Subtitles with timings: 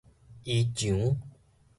[0.45, 1.15] 衣裳